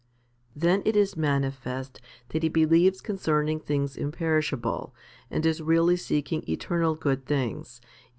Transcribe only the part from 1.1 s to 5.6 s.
manifest that he believes concerning things imperishable, and